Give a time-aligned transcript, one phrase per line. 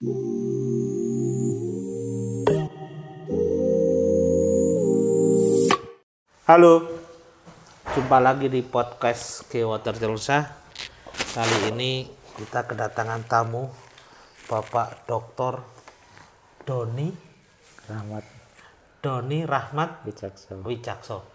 [0.00, 0.08] Halo,
[7.92, 10.56] jumpa lagi di podcast Water Telusa.
[11.36, 13.68] Kali ini kita kedatangan tamu
[14.48, 15.60] Bapak Dr.
[16.64, 17.12] Doni
[17.84, 18.24] Rahmat
[19.04, 20.64] Doni Rahmat Wicakso.
[20.64, 21.28] Wicakso.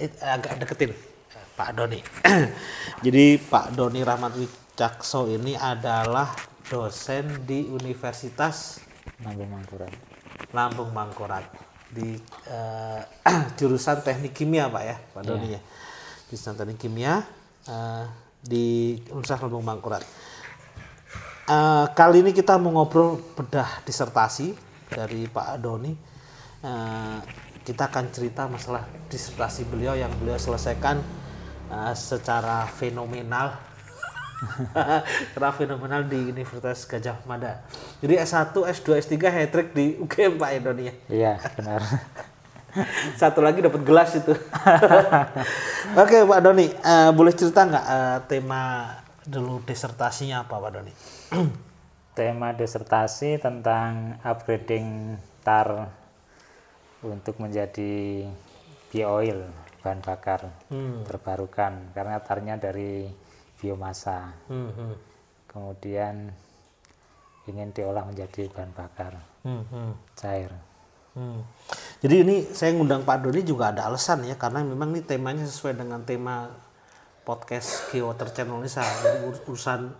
[0.00, 0.96] Eh, agak deketin
[1.52, 2.00] Pak Doni.
[3.04, 8.80] Jadi Pak Doni Rahmat Wicakso ini adalah dosen di Universitas
[9.20, 9.92] Nambung Mangkurat.
[10.50, 11.44] Lampung Mangkurat.
[11.92, 12.16] Di
[12.48, 13.00] eh,
[13.58, 15.60] jurusan teknik kimia pak ya pak Doni ya.
[16.32, 17.22] Jurusan teknik kimia
[17.68, 18.04] eh,
[18.40, 20.02] di Universitas Lampung Mangkurat.
[21.44, 24.56] Eh, kali ini kita mau ngobrol bedah disertasi
[24.88, 25.92] dari Pak Doni.
[26.64, 27.18] Eh,
[27.60, 31.04] kita akan cerita masalah disertasi beliau yang beliau selesaikan
[31.68, 33.73] eh, secara fenomenal
[35.32, 37.64] karena fenomenal di Universitas Gajah Mada.
[38.00, 40.94] Jadi S1, S2, S3 hat-trick di UGM Pak Indonesia.
[41.08, 41.80] Iya, benar.
[43.20, 44.34] Satu lagi dapat gelas itu.
[46.02, 48.90] Oke Pak Doni, eh, boleh cerita nggak eh, tema
[49.22, 50.92] dulu disertasinya apa Pak Doni?
[52.14, 55.90] Tema disertasi tentang upgrading tar
[57.02, 58.22] untuk menjadi
[58.94, 59.50] bioil
[59.82, 60.46] bahan bakar
[61.04, 63.10] terbarukan karena tarnya dari
[63.58, 64.32] biomasa.
[64.48, 64.94] Hmm, hmm,
[65.46, 66.30] Kemudian
[67.44, 69.12] ingin diolah menjadi bahan bakar
[69.44, 70.50] hmm, hmm, cair.
[71.12, 71.40] hmm.
[72.00, 75.76] Jadi ini saya ngundang Pak Doni juga ada alasan ya karena memang ini temanya sesuai
[75.76, 76.48] dengan tema
[77.22, 79.92] podcast Water Channel ini saya jadi ur- urusan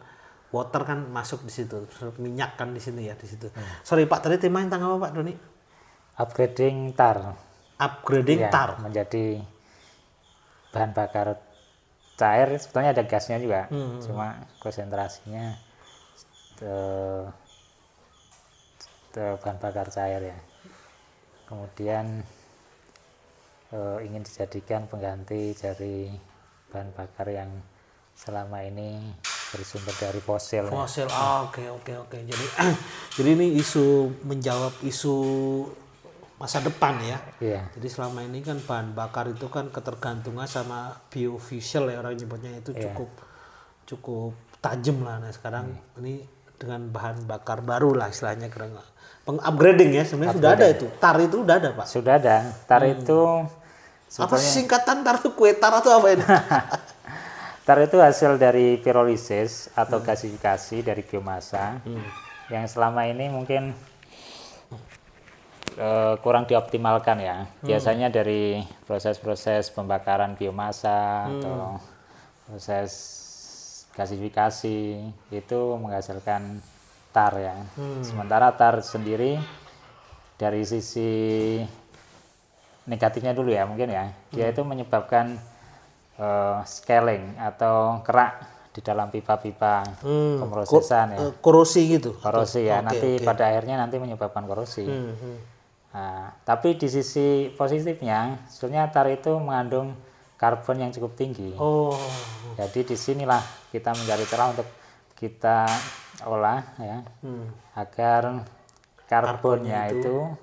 [0.55, 1.83] water kan masuk di situ,
[2.23, 3.51] minyak kan di sini ya di situ.
[3.83, 5.35] Sorry Pak tadi temanya tentang apa Pak Doni?
[6.15, 7.35] Upgrading tar
[7.75, 8.79] Upgrading ya, tar.
[8.79, 9.43] menjadi
[10.71, 11.43] bahan bakar
[12.15, 13.67] cair sebetulnya ada gasnya juga
[14.03, 15.59] cuma konsentrasinya
[16.63, 17.25] eh,
[19.19, 20.39] eh, bahan bakar cair ya
[21.51, 22.23] kemudian
[23.75, 26.11] eh, ingin dijadikan pengganti dari
[26.71, 27.51] bahan bakar yang
[28.15, 29.11] selama ini
[29.55, 30.67] bersumber dari fosil.
[30.67, 31.07] Fosil.
[31.11, 32.19] Ah, Oke oke oke.
[32.27, 32.47] Jadi
[33.19, 35.15] jadi ini isu menjawab isu
[36.35, 37.19] masa depan ya.
[37.39, 37.63] iya.
[37.79, 42.75] Jadi selama ini kan bahan bakar itu kan ketergantungan sama biodiesel ya orang nyebutnya itu
[42.75, 43.11] cukup
[43.87, 45.23] cukup tajam lah.
[45.23, 46.27] Nah sekarang ini
[46.59, 48.75] dengan bahan bakar baru lah istilahnya keren
[49.23, 50.05] pengupgrading ya.
[50.05, 50.87] Sebenarnya sudah ada itu.
[50.99, 51.87] Tar itu udah ada pak.
[51.87, 52.37] sudah ada.
[52.67, 53.21] Tar itu
[54.15, 55.35] Apa sih singkatan tar itu?
[55.35, 56.23] Kue tar atau apa ini?
[57.65, 61.81] Tar itu hasil dari pirolisis atau gasifikasi dari biomasa
[62.53, 63.73] yang selama ini mungkin
[65.79, 67.37] eh, kurang dioptimalkan ya.
[67.63, 71.79] Biasanya dari proses-proses pembakaran biomasa atau
[72.49, 72.91] proses
[73.95, 74.79] gasifikasi
[75.31, 76.59] itu menghasilkan
[77.15, 77.55] tar ya.
[78.03, 79.39] Sementara tar sendiri
[80.35, 81.63] dari sisi
[82.85, 84.11] negatifnya dulu ya mungkin ya.
[84.35, 85.39] Dia itu menyebabkan
[86.19, 89.87] eh, scaling atau kerak di dalam pipa-pipa
[90.43, 91.19] pemrosesan ya.
[91.31, 92.19] Eh, Korosi gitu.
[92.19, 92.83] Korosi ya.
[92.83, 93.25] Oke, nanti oke.
[93.25, 94.83] pada akhirnya nanti menyebabkan korosi.
[94.83, 95.54] Hmm, hmm.
[95.95, 99.95] Nah, tapi di sisi positifnya, sebenarnya tar itu mengandung
[100.35, 101.55] karbon yang cukup tinggi.
[101.55, 101.95] Oh.
[102.59, 103.39] Jadi di sinilah
[103.71, 104.67] kita mencari celah untuk
[105.15, 105.65] kita
[106.27, 107.47] olah ya, Hmm.
[107.79, 108.43] agar
[109.07, 110.35] karbonnya itu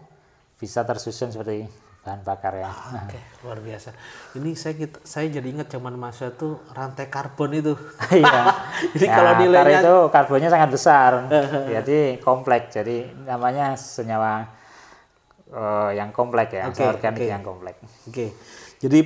[0.56, 1.67] bisa tersusun seperti
[2.01, 2.72] bahan bakar ya.
[3.03, 3.94] Oke, luar biasa.
[4.40, 7.75] Ini saya kita, saya jadi ingat zaman masa itu rantai karbon itu.
[8.09, 8.41] Iya.
[8.97, 11.11] Jadi Ya, kalau tar nilainya itu karbonnya sangat besar,
[11.78, 12.73] jadi kompleks.
[12.73, 14.50] Jadi namanya senyawa
[15.51, 17.31] eh, yang kompleks ya, senyawa organik oke.
[17.31, 17.79] yang kompleks.
[18.07, 18.28] Oke.
[18.81, 19.00] Jadi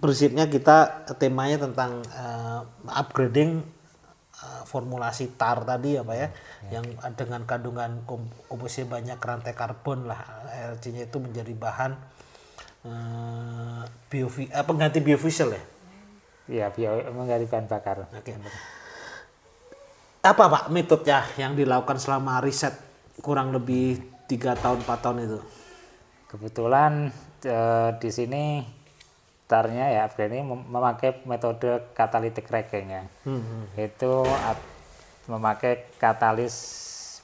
[0.00, 3.60] prinsipnya kita temanya tentang eh, upgrading
[4.40, 6.28] eh, formulasi tar tadi ya Pak ya,
[6.72, 6.84] yang
[7.14, 10.18] dengan kandungan kom- komposisi banyak rantai karbon lah
[10.74, 11.92] LC-nya itu menjadi bahan
[12.88, 15.62] eh, biofi eh, pengganti biodiesel ya.
[16.50, 18.10] Iya, bio mengganti bahan bakar.
[18.10, 18.34] Oke.
[20.20, 22.74] Apa Pak metodenya yang dilakukan selama riset
[23.24, 25.40] kurang lebih tiga tahun 4 tahun itu?
[26.30, 27.10] Kebetulan
[27.42, 28.62] eh, di sini
[29.50, 33.02] tarnya ya upgrade ini mem- memakai metode catalytic cracking ya.
[33.26, 34.68] Hmm, Itu at-
[35.26, 36.54] memakai katalis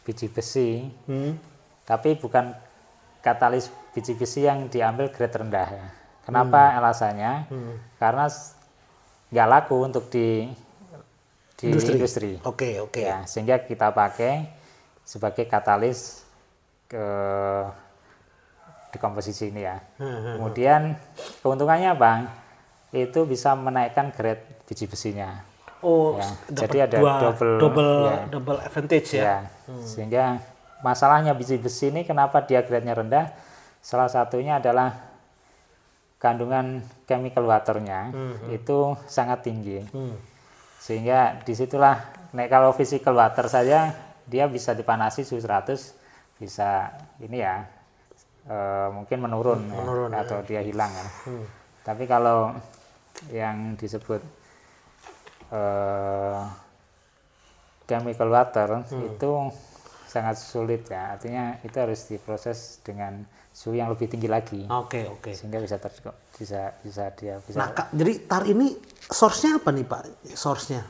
[0.03, 1.39] biji besi, Hmm.
[1.83, 2.55] tapi bukan
[3.19, 5.87] katalis biji besi yang diambil grade rendah ya.
[6.23, 6.79] Kenapa Hmm.
[6.79, 7.33] alasannya?
[7.97, 8.59] Karena s-
[9.31, 10.51] nggak laku untuk di
[11.57, 11.95] di Industri.
[11.95, 12.31] industri.
[12.43, 13.01] Oke oke.
[13.01, 14.51] Ya, sehingga kita pakai
[15.03, 16.27] sebagai katalis
[16.85, 17.07] ke
[18.91, 19.77] dekomposisi ini ya.
[19.97, 20.95] Hmm, Kemudian
[21.41, 22.13] keuntungannya apa?
[22.91, 25.43] Itu bisa menaikkan grade biji besinya.
[25.81, 28.17] Oh, Ya, jadi ada dua, double- double ya.
[28.27, 29.23] double advantage ya.
[29.23, 29.37] Ya,
[29.83, 30.25] sehingga
[30.81, 33.27] masalahnya biji besi ini kenapa dia grade-nya rendah?
[33.79, 34.97] Salah satunya adalah
[36.17, 38.11] kandungan chemical waternya
[38.51, 39.85] itu sangat tinggi.
[39.87, 40.17] Hmm.
[40.81, 41.99] Sehingga di situlah,
[42.33, 43.93] nek kalau physical water saja
[44.25, 45.95] dia bisa dipanasi suhu 100
[46.37, 47.65] bisa ini ya
[48.47, 51.09] eh, mungkin menurun, ya, menurun, atau dia hilang kan.
[51.83, 52.55] Tapi kalau
[53.31, 54.23] yang disebut
[55.53, 56.41] eh,
[57.87, 59.31] chemical water itu
[60.07, 61.15] sangat sulit ya.
[61.15, 63.23] Artinya itu harus diproses dengan
[63.57, 65.33] suhu yang lebih tinggi lagi Oke, oke.
[65.33, 65.89] sehingga bisa ter,
[66.37, 68.77] bisa bisa dia bisa Nah, Kak, jadi tar ini
[69.09, 70.29] source-nya apa nih, Pak?
[70.37, 70.85] Source-nya.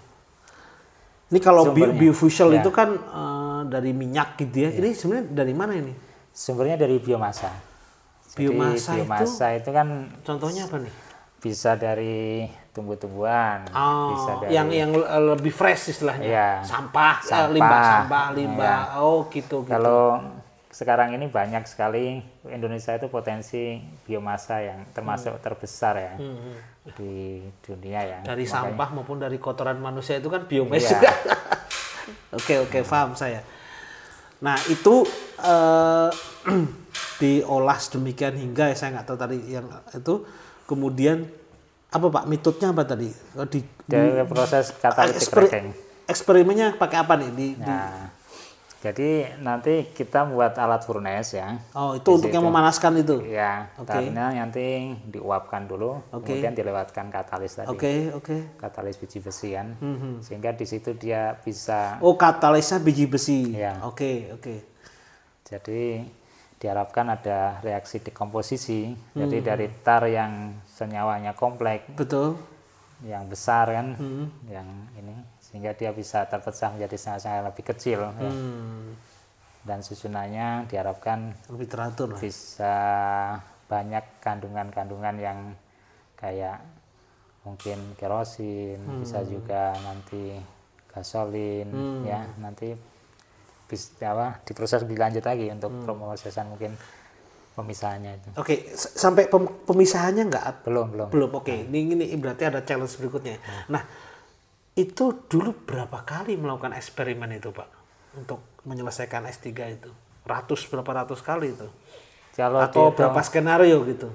[1.30, 1.94] Ini kalau Sumbernya.
[1.94, 2.62] biofuel Ya.
[2.62, 4.70] itu kan eh, dari minyak gitu ya.
[4.74, 5.94] Ini sebenarnya dari mana ini?
[6.36, 7.48] Sumbernya dari biomasa.
[8.28, 9.88] Jadi Biomasa itu- biomasa itu kan
[10.20, 10.92] Contohnya apa nih?
[11.38, 16.26] bisa dari tumbuh-tumbuhan, Oh, bisa dari yang yang le- lebih fresh istilahnya.
[16.26, 16.50] Iya.
[16.60, 17.48] Sampah, eh, Sampah.
[17.48, 18.80] limbah sampah, limbah.
[18.92, 19.00] Iya.
[19.00, 19.70] Oh, gitu gitu.
[19.70, 20.20] Kalau
[20.68, 24.92] sekarang ini banyak sekali Indonesia itu potensi biomasa yang Hmm.
[24.92, 26.12] termasuk terbesar ya
[26.92, 28.18] di dunia ya.
[28.22, 31.00] dari Makanya- sampah maupun dari kotoran manusia itu kan biomes Iya.
[32.32, 33.40] Oke, oke, paham saya.
[34.38, 35.02] Nah, itu
[35.38, 36.10] eh,
[37.16, 40.24] diolah sedemikian hingga ya saya nggak tahu tadi yang itu
[40.64, 41.24] kemudian
[41.88, 43.08] apa Pak metodenya apa tadi?
[43.34, 45.68] Oh, Di, dari proses catalytic eksperi- cracking.
[46.04, 47.30] eksperimennya pakai apa nih?
[47.32, 48.10] Di, di- Nah,
[48.76, 49.10] jadi
[49.40, 51.56] nanti kita buat alat furnace ya.
[51.72, 53.16] oh, itu untuk yang memanaskan itu.
[53.24, 53.88] Ya, Oke.
[53.88, 56.36] tarnya nanti diuapkan dulu, Oke.
[56.36, 57.72] kemudian dilewatkan katalis tadi.
[57.72, 58.36] Oke, oke.
[58.60, 59.72] Katalis biji besi kan.
[60.20, 63.56] Sehingga di situ dia bisa Oh, katalisnya biji besi.
[63.56, 63.80] Iya.
[63.82, 64.75] Oke, oke.
[65.46, 66.02] Jadi
[66.58, 68.96] diharapkan ada reaksi dekomposisi.
[69.14, 69.46] Jadi Hmm.
[69.46, 72.34] dari tar yang senyawanya kompleks, Betul.
[73.04, 74.26] yang besar kan, Hmm.
[74.50, 78.32] yang ini sehingga dia bisa terpecah menjadi senyawa lebih kecil ya.
[78.32, 78.96] Hmm,
[79.62, 82.18] dan susunannya diharapkan lebih teratur lah.
[82.18, 82.76] bisa
[83.66, 85.38] banyak kandungan-kandungan yang
[86.16, 86.62] kayak
[87.46, 90.34] mungkin kerosin bisa juga nanti
[90.90, 91.68] gasolin
[92.02, 92.74] ya nanti
[93.66, 96.78] bisa apa diproses lebih lanjut lagi untuk pemrosesan mungkin
[97.52, 98.28] pemisahannya itu.
[98.38, 101.08] Oke, s- sampai pem- pemisahannya nggak belum belum.
[101.10, 101.50] Belum oke.
[101.50, 103.36] Ini ini berarti ada challenge berikutnya.
[103.68, 103.82] Nah.
[104.76, 107.64] Itu dulu berapa kali melakukan eksperimen itu pak?
[108.12, 109.88] Untuk menyelesaikan S3 itu?
[110.28, 111.64] Ratus berapa ratus kali itu?
[112.36, 114.12] Kalau atau berapa skenario gitu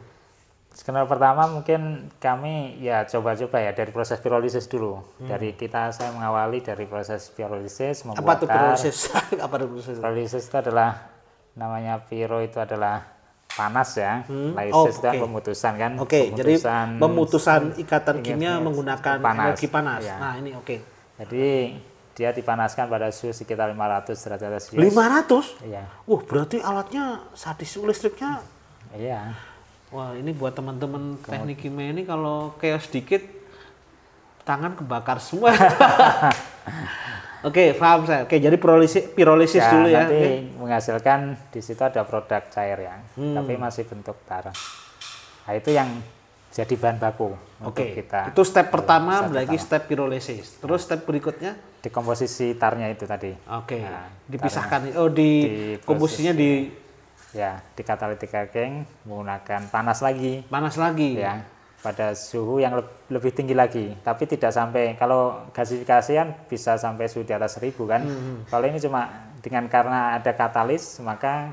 [0.71, 1.81] skenario pertama mungkin
[2.15, 8.01] kami ya coba-coba ya dari proses pirolisis dulu dari kita saya mengawali dari proses pirolisis
[8.01, 8.59] apa membuat tuh tar.
[8.69, 8.97] proses
[9.45, 11.11] apa tuh proses Pyrolysis itu adalah
[11.53, 13.03] namanya pyro itu adalah
[13.51, 14.23] panas ya.
[14.23, 15.19] Oh, Lysis itu oke.
[15.19, 15.91] pemutusan kan.
[15.99, 16.53] oke jadi
[16.95, 17.75] Pemutusan.
[17.75, 19.43] ikatan kimia menggunakan panas.
[19.51, 20.15] energi panas Iya.
[20.17, 20.75] nah ini oke
[21.19, 21.75] Jadi
[22.11, 24.79] dia dipanaskan pada suhu sekitar 500 derajat Celcius.
[24.79, 25.83] 500 Iya.
[26.01, 28.39] wah berarti alatnya sadis listriknya
[28.91, 29.35] Iya.
[29.91, 33.19] Wah ini buat teman-teman teknik kimia ini kalau chaos sedikit
[34.41, 35.51] tangan kebakar semua.
[37.41, 38.21] Oke, paham saya.
[38.23, 40.05] Oke, jadi pirolisis, pirolisis Ya, dulu ya.
[40.05, 40.29] nanti Oke.
[40.55, 43.33] menghasilkan di situ ada produk cair ya, Hmm.
[43.33, 44.53] tapi masih bentuk tar.
[45.41, 45.89] Nah, itu yang
[46.51, 50.61] jadi bahan baku untuk Oke, kita itu step pertama step lagi step pirolisis.
[50.61, 53.33] Terus step berikutnya, dekomposisi tarnya itu tadi.
[53.41, 54.93] oke, Nah, dipisahkan.
[54.95, 55.51] Oh, di, Di
[55.81, 56.69] komposisinya di
[57.31, 60.43] Ya, di catalytic cracking menggunakan panas lagi.
[60.45, 61.15] panas lagi.
[61.15, 61.39] ya
[61.81, 67.09] pada suhu yang leb- lebih tinggi lagi tapi tidak sampai kalau gasifikasi kan bisa sampai
[67.09, 68.05] suhu di atas 1000 kan
[68.45, 69.09] kalau ini cuma
[69.41, 71.49] dengan karena ada katalis maka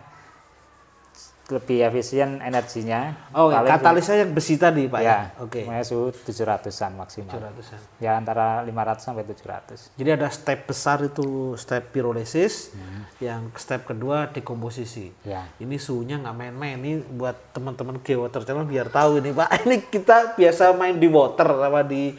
[1.49, 5.09] lebih efisien energinya Oh, ya, Paling katalisnya yang besi tadi, Pak ya.
[5.09, 5.65] ya Oke.
[5.65, 7.81] makanya suhu 700-an maksimal 700-an.
[7.99, 11.25] ya antara 500 sampai 700 Jadi ada step besar itu
[11.55, 13.03] step pirolisis, Hmm.
[13.19, 15.09] yang step kedua dekomposisi.
[15.23, 16.77] ya Ini suhunya nggak main-main.
[16.77, 19.49] Ini buat teman-teman Geowater Channel biar tahu ini Pak.
[19.65, 22.13] Ini kita biasa main di water sama di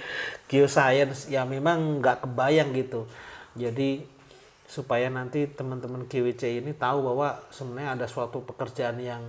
[0.45, 3.05] geoscience ya memang nggak kebayang gitu.
[3.53, 4.03] Jadi
[4.69, 9.25] supaya nanti teman-teman GWC ini tahu bahwa sebenarnya ada suatu pekerjaan yang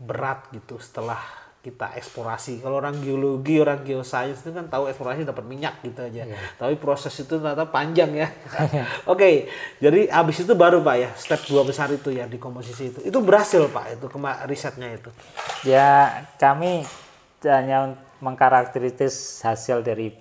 [0.00, 1.20] berat gitu setelah
[1.60, 2.60] kita eksplorasi.
[2.60, 6.24] Kalau orang geologi, orang geoscience itu kan tahu eksplorasi dapat minyak gitu aja.
[6.60, 8.28] Tapi proses itu ternyata panjang ya.
[9.12, 9.48] Oke,
[9.80, 13.00] jadi habis itu baru Pak ya, step dua besar itu ya di komposisi itu.
[13.04, 14.06] Itu berhasil Pak itu
[14.48, 15.08] risetnya itu.
[15.64, 16.84] ya kami
[17.44, 20.12] hanya mengkarakteritis hasil dari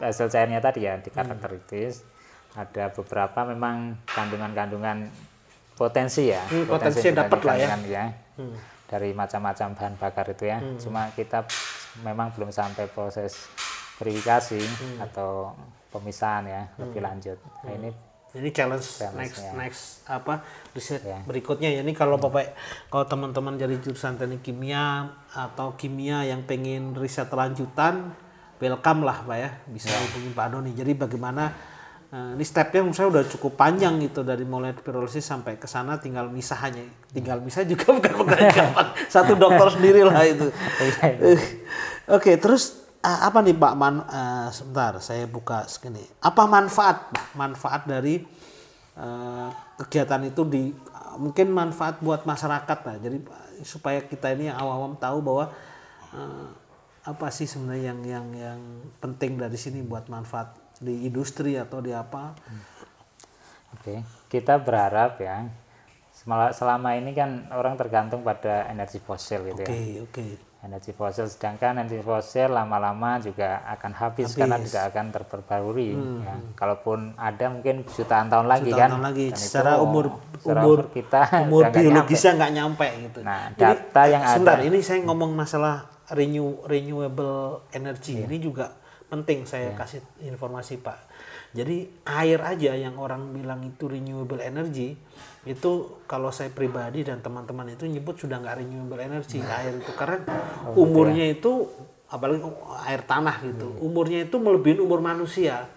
[0.00, 2.13] hasil cairnya tadi ya dikarakteritis
[2.54, 5.10] ada beberapa memang kandungan-kandungan
[5.74, 7.68] potensi ya Hmm, potensi yang dapat lah ya.
[7.82, 8.04] ya
[8.84, 10.78] dari macam-macam bahan bakar itu ya Hmm.
[10.78, 11.42] cuma kita
[12.00, 13.50] memang belum sampai proses
[13.94, 15.02] verifikasi Hmm.
[15.02, 15.54] atau
[15.90, 17.90] pemisahan ya lebih lanjut nah, ini
[18.34, 19.52] Jadi challenge, Challenge, next ya.
[19.54, 20.42] next apa
[20.74, 21.22] riset Ya.
[21.22, 21.86] berikutnya ya.
[21.86, 22.50] Ini kalau bapak
[22.90, 28.10] kalau teman-teman dari jurusan teknik kimia atau kimia yang pengen riset lanjutan,
[28.58, 30.02] welcome lah pak ya bisa Ya.
[30.02, 30.74] hubungi Pak Doni.
[30.74, 31.54] Jadi bagaimana
[32.14, 35.98] eh, ini stepnya menurut saya udah cukup panjang gitu dari mulai pirolisis sampai ke sana
[35.98, 38.88] tinggal misah hanya tinggal misah juga bukan pekerjaan gampang.
[39.10, 40.46] satu dokter sendiri lah itu.
[40.78, 41.40] Eh,
[42.16, 46.00] Oke, terus uh, apa nih Pak man uh, sebentar saya buka segini.
[46.24, 47.26] Apa manfaat Pak?
[47.36, 48.24] Manfaat dari
[48.96, 49.48] uh,
[49.84, 52.96] kegiatan itu di uh, mungkin manfaat buat masyarakat lah.
[53.00, 53.18] Jadi
[53.64, 55.44] supaya kita ini yang awam-awam tahu bahwa
[56.16, 56.48] uh,
[57.04, 58.60] apa sih sebenarnya yang yang yang
[58.96, 62.34] penting dari sini buat manfaat di industri atau di apa?
[63.74, 65.46] Oke, kita berharap ya
[66.54, 70.00] selama ini kan orang tergantung pada energi fosil gitu Oke, ya.
[70.00, 70.26] oke.
[70.64, 75.92] Energi fosil sedangkan energi fosil lama-lama juga akan habis, karena tidak akan terperbarui
[76.24, 76.40] ya.
[76.56, 78.90] Kalaupun ada mungkin jutaan tahun lagi Jutaan kan.
[78.96, 81.80] tahun lagi Dan secara itu umur secara umur kita umur udah nggak nyampe.
[81.84, 83.18] biologisnya nggak nyampe gitu.
[83.20, 85.74] Nah, Jadi, data yang sebentar, ada ini saya ngomong masalah
[86.08, 87.36] renew renewable
[87.68, 88.24] energy Iya.
[88.24, 88.66] ini juga
[89.14, 90.98] penting saya kasih informasi Pak.
[91.54, 94.98] Jadi air aja yang orang bilang itu renewable energy
[95.44, 95.70] itu
[96.04, 99.62] kalau saya pribadi dan teman-teman itu nyebut sudah nggak renewable energy Nah.
[99.62, 99.92] air itu.
[99.94, 100.18] Karena
[100.66, 101.70] Oh, umurnya itu
[102.06, 102.42] apalagi
[102.84, 103.86] air tanah gitu Hmm.
[103.86, 105.70] umurnya itu melebihi umur manusia.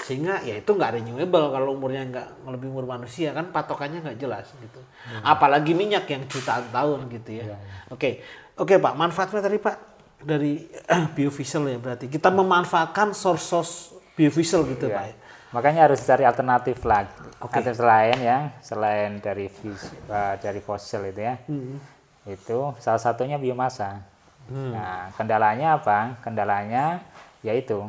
[0.00, 4.50] Sehingga ya itu nggak renewable kalau umurnya nggak melebihi umur manusia kan patokannya nggak jelas
[4.58, 4.80] gitu.
[5.22, 7.54] Apalagi minyak yang jutaan tahun gitu ya.
[7.86, 8.24] Oke
[8.56, 8.92] oke pak.
[8.96, 9.89] Manfaatnya tadi pak
[10.20, 10.68] dari
[11.16, 14.96] biodiesel ya berarti kita memanfaatkan source-source biodiesel gitu Iya.
[14.96, 15.14] pak ya.
[15.50, 17.10] Makanya harus cari alternatif lagi.
[17.42, 21.34] Alternatif lain ya, selain dari fis- eh, dari fosil itu ya.
[21.50, 21.74] Hmm.
[22.22, 23.98] Itu salah satunya biomasa.
[24.46, 26.18] Nah, kendalanya apa?
[26.22, 27.02] Kendalanya
[27.42, 27.82] yaitu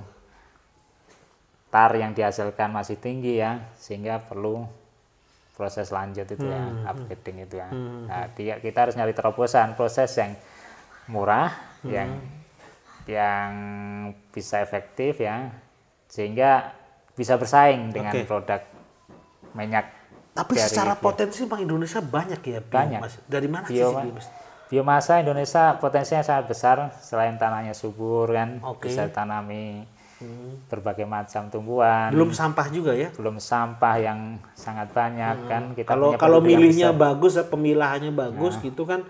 [1.69, 4.67] tar yang dihasilkan masih tinggi ya, sehingga perlu
[5.53, 7.69] proses lanjut itu ya, upgrading itu ya.
[8.07, 10.33] Nah, dia- kita harus nyari terobosan proses yang
[11.05, 11.49] murah,
[11.81, 12.21] yang
[13.05, 13.51] yang
[14.29, 15.49] bisa efektif ya,
[16.05, 16.73] sehingga
[17.11, 18.23] bisa bersaing dengan Oke.
[18.23, 18.61] produk
[19.53, 19.87] minyak.
[20.31, 23.03] tapi dari secara bio- potensi bang Indonesia banyak ya Banyak.
[23.03, 23.19] biomasa.
[23.27, 24.29] dari mana sih Bioma- biomasa?
[24.65, 28.87] biomasa Indonesia potensinya sangat besar selain tanahnya subur kan Oke.
[28.87, 29.83] bisa tanami
[30.69, 34.19] berbagai macam tumbuhan belum sampah juga ya belum sampah yang
[34.53, 37.03] sangat banyak kan kita kalau punya kalau milihnya besar.
[37.03, 38.63] bagus ya, pemilahannya bagus Nah.
[38.63, 39.01] gitu kan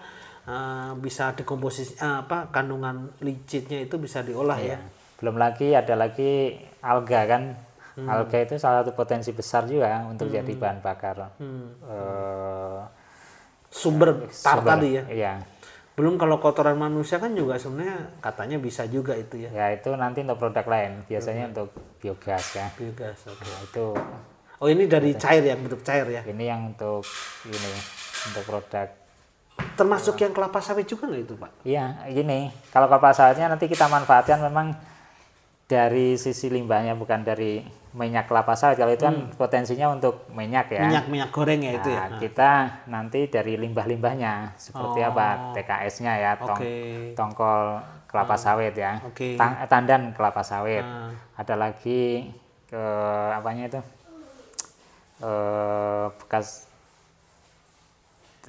[0.48, 4.78] eh, bisa dekomposisi eh, apa kandungan licitnya itu bisa diolah ya.
[5.22, 7.44] Belum lagi ada lagi alga kan.
[7.92, 8.08] Hmm.
[8.08, 11.36] alga itu salah satu potensi besar juga untuk jadi bahan bakar.
[11.36, 11.76] Hmm.
[11.84, 12.80] Eh,
[13.68, 15.04] sumber tar sumber- tadi ya.
[15.12, 15.34] Iya.
[15.92, 19.52] Belum kalau kotoran manusia kan juga sebenarnya katanya bisa juga itu ya.
[19.52, 21.04] Ya itu nanti untuk produk lain.
[21.04, 22.72] Biasanya untuk biogas ya.
[22.80, 23.44] Biogas oke.
[23.44, 23.86] Nah, itu
[24.64, 26.24] oh ini dari cair ya bentuk cair ya?
[26.24, 27.04] Ini yang untuk
[27.44, 27.72] ini
[28.32, 28.88] untuk produk
[29.74, 32.40] termasuk yang kelapa sawit juga nggak itu pak Iya, gini,
[32.70, 34.74] kalau kelapa sawitnya nanti kita manfaatkan memang
[35.66, 38.76] dari sisi limbahnya bukan dari minyak kelapa sawit.
[38.76, 40.80] Kalau itu kan potensinya untuk minyak ya.
[40.80, 40.86] Hmm.
[40.86, 42.52] minyak minyak goreng ya itu ya Nah, kita
[42.86, 46.56] nanti dari limbah-limbahnya seperti apa TKS-nya ya, tong- Oh.
[46.58, 46.76] Oke.
[47.14, 47.64] tongkol
[48.06, 49.36] kelapa sawit ya, Oke.
[49.36, 50.84] Tang- eh, tandan kelapa sawit.
[50.84, 51.12] Ah.
[51.38, 52.28] Ada lagi
[52.66, 52.84] ke
[53.34, 53.80] apanya itu
[55.22, 56.71] eh, bekas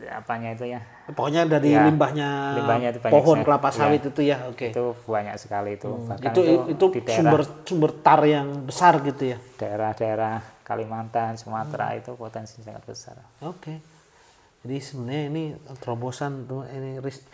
[0.08, 3.44] apanya itu ya pokoknya dari Ya, limbahnya, limbahnya itu pohon sekali.
[3.44, 3.76] kelapa Iya.
[3.76, 7.90] sawit itu ya oke itu banyak sekali itu bahkan itu itu, di daerah sumber sumber
[7.98, 13.82] tar yang besar gitu ya daerah-daerah Kalimantan Sumatera itu potensi sangat besar Oke.
[14.62, 15.44] Jadi sebenarnya ini
[15.76, 17.26] terobosan tuh ini ris-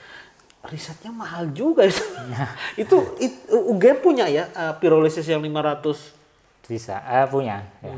[0.64, 2.00] risetnya mahal juga itu.
[2.82, 6.16] itu, it- UGM punya ya uh, pirolisis yang 500.
[6.64, 7.92] bisa eh, punya ya.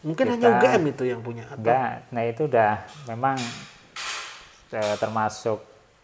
[0.00, 2.72] Mungkin Kita- hanya UGM itu yang punya atau enggak nah itu udah
[3.06, 3.34] memang
[4.72, 5.60] eh, termasuk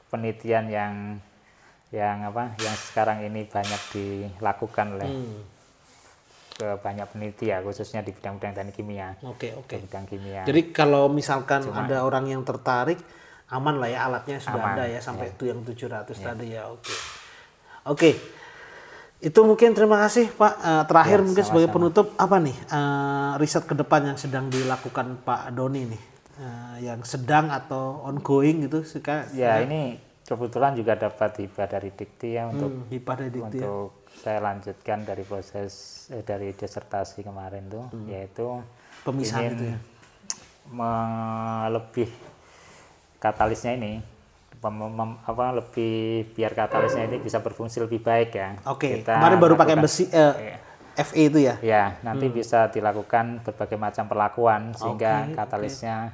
[0.09, 0.95] penelitian yang
[1.89, 5.41] yang apa yang sekarang ini banyak dilakukan oleh Hmm,
[6.59, 9.73] ke banyak peneliti ya khususnya di bidang-bidang teknik kimia Oke, oke.
[9.79, 12.99] di bidang kimia Jadi kalau misalkan ada orang yang tertarik
[13.49, 16.69] aman lah ya alatnya sudah Aman, ada ya sampai itu yang 700 tadi ya.
[16.69, 16.93] Oke.
[17.89, 18.11] Oke.
[19.19, 20.55] Itu mungkin terima kasih Pak.
[20.61, 25.57] Eh, terakhir mungkin sebagai penutup apa nih eh, riset ke depan yang sedang dilakukan Pak
[25.57, 26.03] Doni nih?
[26.39, 32.39] Eh, yang sedang atau ongoing gitu suka ya ini kebetulan juga dapat hibah dari Dikti
[32.39, 33.67] ya untuk hmm, hibah dari Dikti ya.
[33.67, 38.63] untuk saya lanjutkan dari proses eh, dari disertasi kemarin tuh yaitu
[39.03, 39.79] Pemisahan itu ya.
[41.75, 42.07] lebih
[43.19, 43.99] katalisnya ini
[44.63, 49.43] pem- mem- apa lebih biar katalisnya ini bisa berfungsi lebih baik ya Oke, Kita kemarin
[49.43, 50.59] baru pakai besi eh, Iya.
[50.99, 51.55] FE itu ya.
[51.63, 56.11] Ya, nanti bisa dilakukan berbagai macam perlakuan sehingga Oke, katalisnya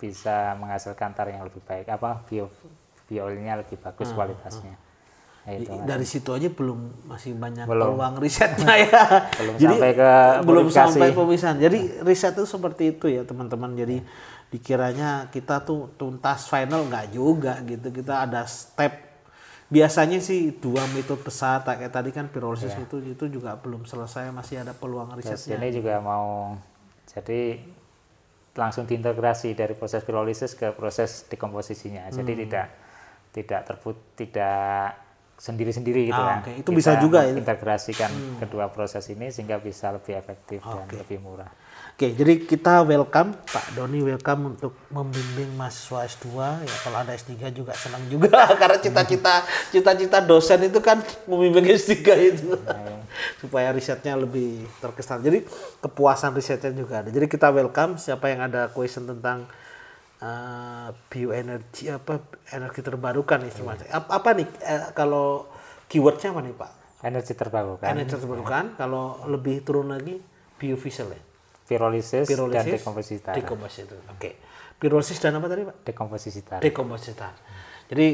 [0.00, 1.92] bisa menghasilkan tar yang lebih baik.
[1.92, 2.48] Apa bio
[3.04, 4.74] bioilnya lebih bagus kualitasnya.
[5.40, 5.72] Nah, itu.
[5.82, 7.96] Dari situ aja belum masih banyak Belum.
[7.96, 9.02] peluang risetnya ya.
[9.40, 10.10] Belum sampai ke
[10.44, 10.76] belum publikasi.
[10.94, 11.56] sampai pemisahan.
[11.58, 13.72] Jadi riset itu seperti itu ya teman-teman.
[13.72, 14.04] Jadi
[14.50, 17.88] dikiranya kita tuh tuntas final nggak juga gitu.
[17.88, 19.10] Kita ada step
[19.70, 24.66] biasanya sih dua metode besar kayak tadi kan pirolisis itu itu juga belum selesai masih
[24.66, 25.62] ada peluang Terus risetnya.
[25.62, 26.58] ini juga mau
[27.06, 27.62] jadi
[28.56, 32.10] langsung diintegrasi dari proses pirolisis ke proses dekomposisinya.
[32.10, 32.40] Jadi Hmm.
[32.46, 32.66] tidak
[33.30, 35.09] tidak terput tidak
[35.40, 36.38] sendiri-sendiri gitu Ah, kan.
[36.44, 36.52] oke.
[36.60, 37.32] Itu bisa juga ya?
[37.32, 37.40] Hmm.
[37.40, 41.48] Integrasikan kedua proses ini sehingga bisa lebih efektif dan lebih murah.
[41.96, 46.28] Oke, jadi kita welcome Pak Doni welcome untuk membimbing mahasiswa S2
[46.64, 51.92] ya kalau ada S3 juga senang juga karena cita-cita cita-cita dosen itu kan membimbing S3
[52.20, 52.56] itu
[53.36, 55.20] supaya risetnya lebih terkesan.
[55.20, 55.44] Jadi
[55.80, 57.08] kepuasan risetnya juga ada.
[57.08, 59.44] Jadi kita welcome siapa yang ada question tentang
[60.20, 62.20] uh, bioenergi apa
[62.52, 63.88] energi terbarukan istilahnya.
[63.90, 65.48] Apa, apa nih eh, kalau
[65.88, 66.70] keywordnya apa nih Pak?
[67.00, 68.64] Energi terbarukan, Energi terbarukan.
[68.76, 70.20] Kalau lebih turun lagi
[70.60, 71.22] biofisel ya.
[71.64, 73.34] pirolisis, dan Pirolisis, dekomposisi tar.
[73.38, 73.94] dekomposisi.
[74.10, 74.30] Oke.
[74.76, 75.76] Pirolisis dan apa tadi Pak?
[75.86, 76.58] Dekomposisi tar.
[76.60, 77.14] Dekomposisi.
[77.88, 78.06] Jadi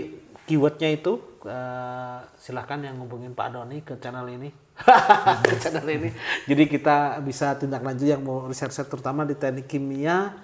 [0.46, 4.52] keywordnya itu eh, silahkan yang ngubungin Pak Doni ke channel ini.
[5.48, 6.12] ke channel ini.
[6.44, 10.36] Jadi kita bisa tindak lanjut yang mau riset-riset terutama di teknik kimia,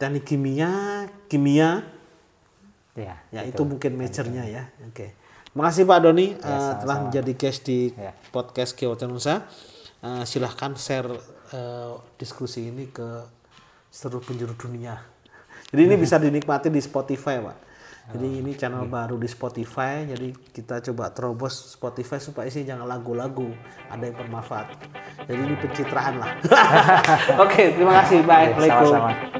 [0.00, 1.84] teknik kimia, kimia,
[2.98, 4.62] Ya, ya itu mungkin majornya ya.
[4.82, 5.14] Oke.
[5.54, 8.12] Makasih Pak Doni eh, telah menjadi guest di Ya.
[8.34, 9.46] podcast Kewotan Nusa.
[10.02, 11.10] Eh, silahkan share
[11.54, 13.24] eh, diskusi ini ke
[13.90, 14.98] seluruh penjuru dunia.
[15.70, 17.58] Jadi ini bisa dinikmati di Spotify, Pak.
[18.10, 20.02] Jadi ini channel baru di Spotify.
[20.02, 23.54] Jadi kita coba terobos Spotify supaya sih jangan lagu-lagu,
[23.86, 24.66] ada yang bermanfaat.
[25.30, 26.34] Jadi ini pencitraan lah.
[27.46, 28.26] Oke, terima kasih.
[28.26, 28.50] Bye.
[28.58, 29.39] Sama-sama.